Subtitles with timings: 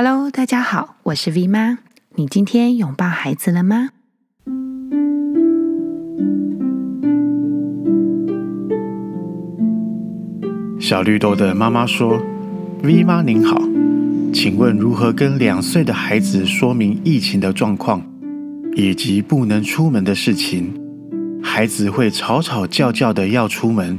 [0.00, 1.78] Hello，大家好，我是 V 妈。
[2.14, 3.88] 你今天拥抱孩子了吗？
[10.78, 12.22] 小绿豆的妈妈说
[12.80, 13.60] ：“V 妈您好，
[14.32, 18.00] 请问如何跟两岁的孩子说明疫情的状况，
[18.76, 20.72] 以及不能出门的事情？
[21.42, 23.98] 孩子会吵吵叫叫的要出门，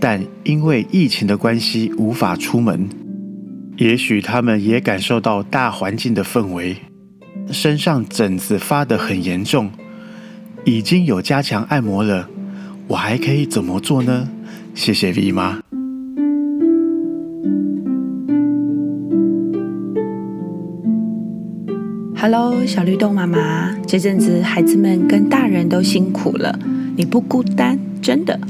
[0.00, 2.88] 但因为疫情的关系无法出门。”
[3.78, 6.76] 也许他们也感受到大环境的氛围，
[7.50, 9.70] 身上疹子发得很严重，
[10.64, 12.26] 已经有加强按摩了。
[12.88, 14.30] 我还可以怎么做呢？
[14.74, 15.60] 谢谢 V 妈。
[22.18, 26.58] Hello，小绿豆妈妈，这阵子孩子们跟大人都辛苦了，
[26.96, 28.40] 你不孤单，真的。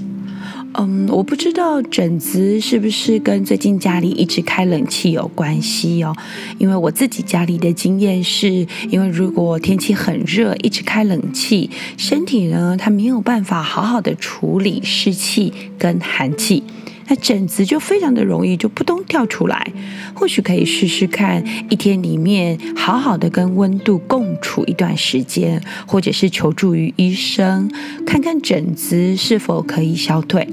[0.78, 6.14] 嗯，我不知道疹子是不是跟最近家里一直开冷气有关系哦。
[6.58, 16.62] 因为我自己家里的经验是，因为如果天气很热，一直开冷气，身体呢它没有办法好好的处理湿气跟寒气，
[17.08, 19.72] 那疹子就非常的容易就扑通跳出来。
[20.12, 27.70] 或许可以试试看，一天里面好好的跟温度共处一段时间，或者是求助于医生，
[28.04, 30.46] 看看疹子是否可以消退。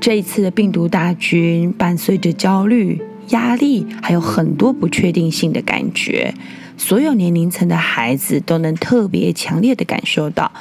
[0.00, 6.32] 这一次的病毒大军，伴随着焦虑、压力，还有很多不确定性的感觉，
[6.76, 10.52] 所有年龄层的孩子都能特别强烈的感受到。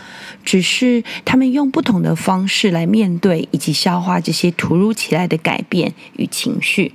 [0.44, 6.94] 只是他们用不同的方式来面对以及消化这些突如其来的改变与情绪。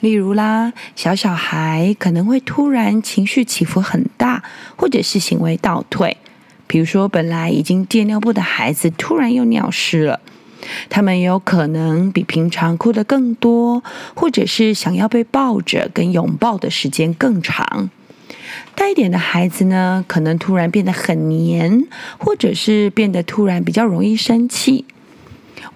[0.00, 4.42] 例如啦，小小孩可能会突然情绪起伏很大，
[4.76, 6.16] 或者是行为倒退。
[6.66, 10.20] 比如说，本来已经戒尿布的孩子，突然又尿湿了。
[10.88, 13.82] 他们有可能比平常哭得更多，
[14.14, 17.90] 或者是想要被抱着跟拥抱的时间更长。
[18.74, 21.86] 大一点的孩子呢，可能突然变得很黏，
[22.18, 24.84] 或者是变得突然比较容易生气。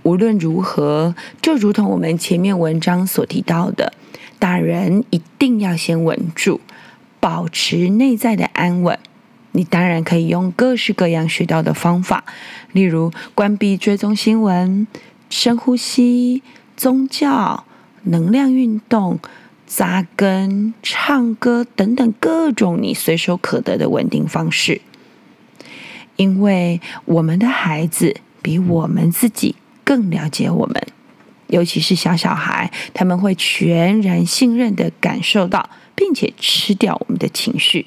[0.03, 3.93] 无论如何，就如同我们前面文章所提到的，
[4.39, 6.61] 大人一定要先稳住，
[7.21, 8.99] 保持内在的安稳。
[9.53, 12.25] 你当然可以用各式各样学到的方法，
[12.73, 14.87] 例如关闭追踪新闻、
[15.31, 16.43] 深呼吸、
[16.77, 17.65] 宗教、
[18.03, 19.19] 能量运动、
[19.67, 24.81] 扎根、唱歌等等各种你随手可得的稳定方式。
[26.17, 29.55] 因为我们的孩子比我们自己
[29.85, 30.87] 更了解我们，
[31.47, 37.87] 尤其是小小孩，他们会全然信任的感受到，并且吃掉我们的情绪。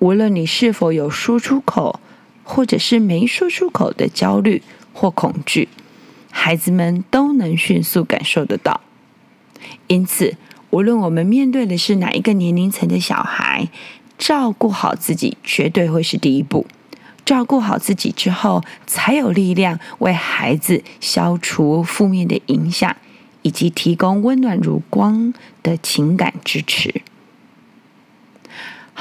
[0.00, 2.00] 无论你是否有说出口，
[2.42, 4.62] 或者是没说出口的焦虑
[4.94, 5.68] 或恐惧，
[6.30, 8.80] 孩子们都能迅速感受得到。
[9.88, 10.36] 因此，
[10.70, 13.68] 无论我们面对的是哪一个年龄层的小孩，
[14.16, 16.66] 照顾好自己绝对会是第一步。
[17.26, 22.96] 照顾好自己之后，才有力量为孩子消除负面的影响，
[23.42, 27.02] 以及提供温暖如光的情感支持。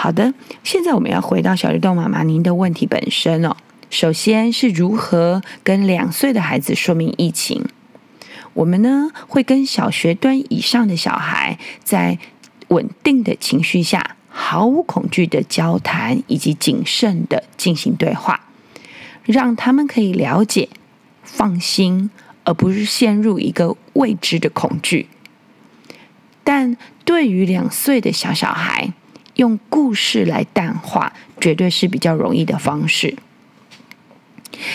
[0.01, 0.33] 好的，
[0.63, 3.57] 现在我们要回到小绿豆妈妈您的问题本身哦。
[3.89, 7.65] 首先是如何跟两岁的孩子说明疫情？
[8.53, 12.17] 我们呢会跟小学端以上的小孩在
[12.69, 18.47] 稳定的情绪下，毫无恐惧的交谈，以及谨慎的进行对话，
[19.25, 20.69] 让他们可以了解、
[21.23, 22.09] 放心，
[22.45, 25.09] 而不是陷入一个未知的恐惧。
[26.45, 28.93] 但对于两岁的小小孩，
[29.39, 33.15] 用故事来淡化，绝对是比较容易的方式。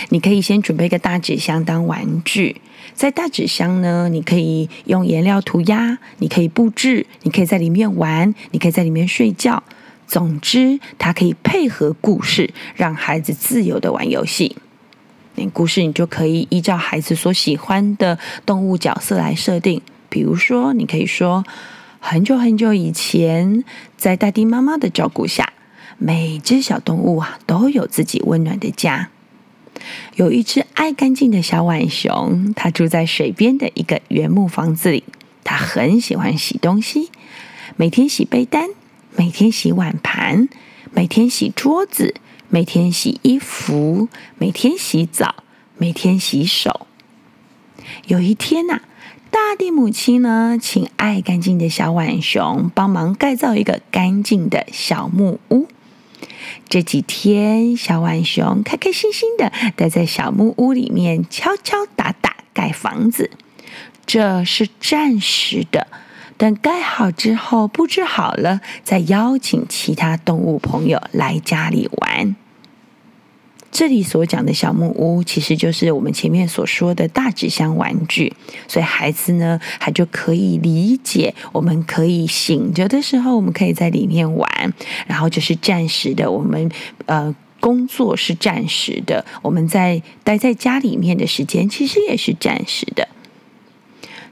[0.08, 2.62] 你可以先准备一个大纸箱当玩具，
[2.94, 9.62] 在大纸箱呢，你可以用颜料涂鸦，你可以布置，你可以在里面玩，你可以在里面睡觉。
[10.06, 14.56] 总之，它可以配合故事，让孩子自由的玩游戏。
[15.34, 21.44] 那故事你就可以依照孩子所喜欢的动物角色来设定，比如说，你可以说。
[22.06, 23.64] 很久很久以前，
[23.96, 25.54] 在大地妈妈的照顾下，
[25.96, 29.08] 每只小动物啊都有自己温暖的家。
[30.16, 35.02] 有一只爱干净的小浣熊，它住在水边的一个原木房子里。
[35.44, 37.10] 它很喜欢洗东西，
[37.76, 38.68] 每天洗被单，
[39.16, 40.50] 每天洗碗盘，
[40.92, 42.14] 每天洗桌子，
[42.50, 45.36] 每天洗衣服，每天洗澡，
[45.78, 46.86] 每天洗手。
[48.06, 48.82] 有一天呐、
[49.30, 55.66] 大地母亲呢，请爱干净的小浣熊帮忙盖造一个干净的小木屋。
[56.68, 63.30] 这几天，小浣熊开开心心的待在小木屋里面，敲敲打打盖房子。
[64.06, 65.88] 这是暂时的，
[66.36, 72.36] 等盖好之后，布置好了，再邀请其他动物朋友来家里玩。
[73.74, 78.32] 这里所讲的小木屋，其实就是我们前面所说的大纸箱玩具，
[78.68, 84.72] 所以孩子呢，他就可以理解，我们可以醒着的时候，我们可以在里面玩，
[85.08, 86.70] 然后就是暂时的，我们
[87.06, 93.08] 呃工作是暂时的，我们在待在家里面的时间其实也是暂时的。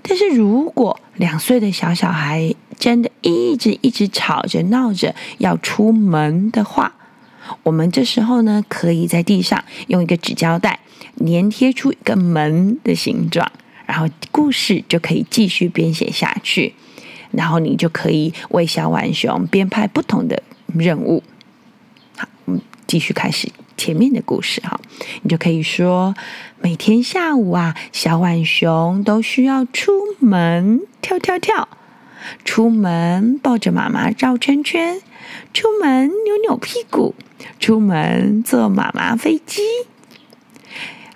[0.02, 6.94] 但是如果两岁的小小孩真的一直一直吵着闹着要出门的话，
[7.62, 10.80] 我们这时候呢，可以在地上用一个纸胶带
[11.24, 13.50] 粘贴出一个门的形状，
[13.86, 16.74] 然后故事就可以继续编写下去。
[17.32, 20.42] 然后你就可以为小浣熊编排不同的
[20.74, 21.22] 任务。
[22.18, 24.78] 好，我们继续开始前面的故事哈。
[25.22, 26.14] 你就可以说，
[26.60, 31.68] 每天下午啊，小浣熊都需要出门跳跳跳，
[32.44, 35.00] 出门抱着妈妈绕圈圈，
[35.54, 37.14] 出门扭扭屁股。
[37.58, 39.62] 出门坐妈妈飞机，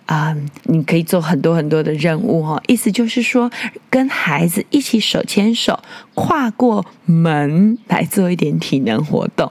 [0.07, 2.63] 啊、你可以做很多很多的任务哦。
[2.69, 3.51] 意思就是说，
[3.91, 5.81] 跟孩子一起手牵手
[6.15, 9.51] 跨过门来做一点体能活动。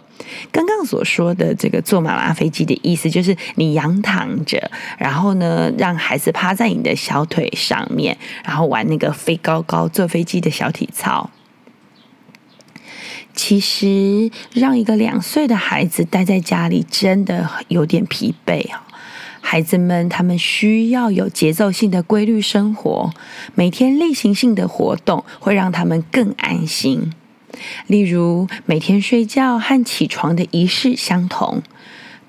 [0.52, 11.30] 刚刚所说的这个坐妈妈飞机的意思，就是你仰躺着，然后呢，让孩子趴在你的小腿上面，然后玩那个飞高高坐飞机的小体操。
[13.36, 18.88] 其实，让一个两岁的孩子待在家里真的有点疲惫啊！
[19.42, 23.12] 孩子们他们需要有节奏性的规律生活，
[23.54, 27.12] 每天例行性的活动会让他们更安心。
[27.88, 31.62] 例如，每天睡觉和起床的仪式相同，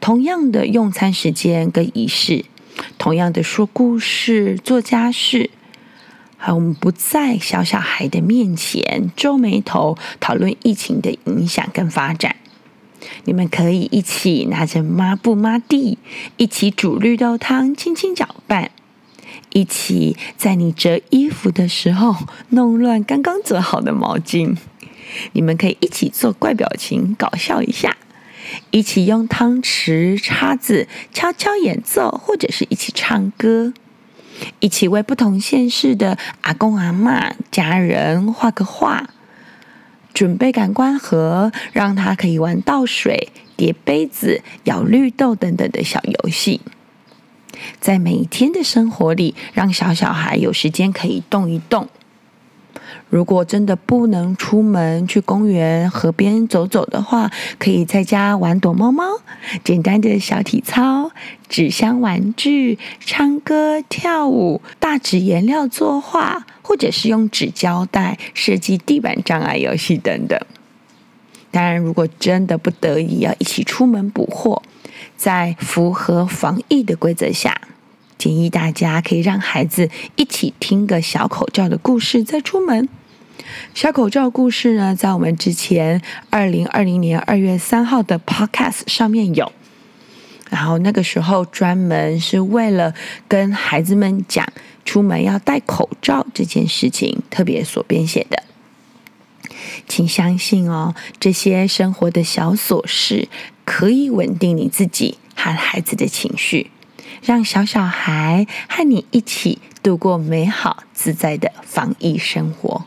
[0.00, 2.44] 同样的用餐时间跟仪式，
[2.98, 5.50] 同样的说故事、做家事。
[6.38, 12.36] 好，我们不在小小孩的面前皱眉头讨论疫情的影响跟发展。
[13.24, 15.98] 你们可以一起拿着抹布抹地，
[16.36, 18.70] 一起煮绿豆汤，轻轻搅拌，
[19.52, 22.14] 一起在你折衣服的时候
[22.50, 24.56] 弄乱刚刚折好的毛巾。
[25.32, 27.96] 你们可以一起做怪表情，搞笑一下，
[28.70, 33.72] 一起用汤匙、叉子悄悄演奏，或者是一起唱歌。
[34.60, 39.08] 一起为不同县市的阿公阿嬷家人画个画，
[40.12, 46.60] 准备感官盒，让他可以玩倒水、叠杯子、咬绿豆等等的小游戏。
[47.80, 51.88] 在每一天的生活里，让小小孩有时间可以动一动。
[53.08, 59.04] 如果真的不能出门去公园、河边走走的话，可以在家玩躲猫猫，
[59.62, 61.12] 简单的小体操、
[61.48, 70.38] 纸箱玩具、唱歌、跳舞、大纸颜料作画，或者是用纸胶带设计地板障碍游戏等等。
[71.52, 74.60] 当然，如果真的不得已要一起出门补货，
[75.16, 77.58] 在符合防疫的规则下。
[78.18, 82.88] 建议大家可以让孩子一起听个小口罩的故事再出门。
[83.74, 89.52] 小口罩故事呢，在我们之前二零二零年二月三号的 Podcast 上面有，
[90.50, 92.94] 然后那个时候专门是为了
[93.28, 94.46] 跟孩子们讲
[94.84, 98.42] 出门要戴口罩这件事情特别所编写的。
[99.86, 103.28] 请相信哦，这些生活的小琐事
[103.64, 106.70] 可以稳定你自己和孩子的情绪。
[107.22, 112.84] 让小小孩和你一起度过美好自在的防疫生活。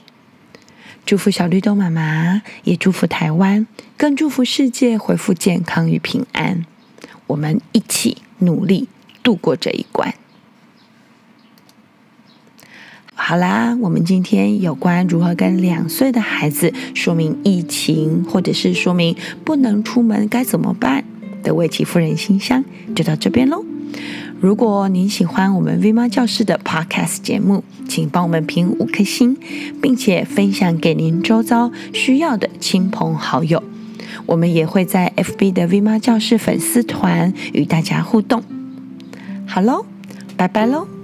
[1.06, 3.66] 祝福小绿豆妈妈，也祝福台湾，
[3.98, 6.66] 更祝福世界恢复健康与平安。
[7.28, 8.88] 我们一起努力
[9.24, 10.14] 度过这一关。
[13.16, 21.04] 好啦，我们今天有关如何跟两岁的孩子说明疫情，或者是说明不能出门该怎么办
[21.44, 22.64] 的魏琪夫人信箱，
[22.96, 23.66] 就到这边喽。
[24.40, 29.38] 如果您喜欢我们 V 妈教室的 Podcast 节目，请帮我们评五颗星，
[29.82, 33.62] 并且分享给您周遭需要的亲朋好友。
[34.26, 38.44] 我们也会在 FB 的 V 妈教室粉丝团与大家互动。
[39.46, 39.86] 好喽，
[40.38, 40.99] 拜拜喽。